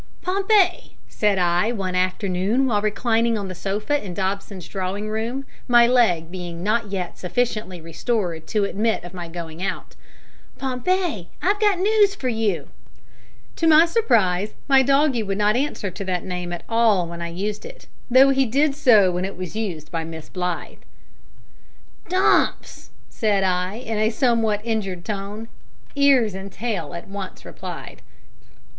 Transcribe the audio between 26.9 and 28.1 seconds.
at once replied.